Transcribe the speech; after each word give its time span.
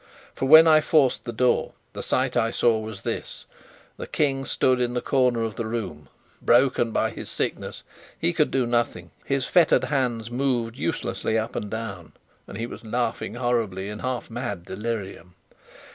For 0.33 0.47
when 0.47 0.65
I 0.67 0.81
forced 0.81 1.25
the 1.25 1.31
door, 1.31 1.73
the 1.93 2.01
sight 2.01 2.35
I 2.35 2.49
saw 2.49 2.79
was 2.79 3.03
this: 3.03 3.45
the 3.97 4.07
King 4.07 4.45
stood 4.45 4.81
in 4.81 4.95
the 4.95 4.99
corner 5.01 5.43
of 5.43 5.57
the 5.57 5.65
room: 5.67 6.09
broken 6.41 6.89
by 6.89 7.11
his 7.11 7.29
sickness, 7.29 7.83
he 8.19 8.33
could 8.33 8.49
do 8.49 8.65
nothing; 8.65 9.11
his 9.25 9.45
fettered 9.45 9.83
hands 9.83 10.31
moved 10.31 10.75
uselessly 10.75 11.37
up 11.37 11.55
and 11.55 11.69
down, 11.69 12.13
and 12.47 12.57
he 12.57 12.65
was 12.65 12.83
laughing 12.83 13.35
horribly 13.35 13.89
in 13.89 13.99
half 13.99 14.27
mad 14.31 14.65
delirium. 14.65 15.35